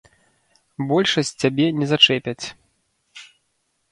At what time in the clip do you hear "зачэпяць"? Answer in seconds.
1.91-2.45